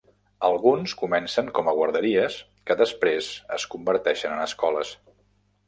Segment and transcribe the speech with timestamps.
[0.47, 2.39] Alguns comencen com a guarderies,
[2.71, 4.99] que després es converteixen en escoles.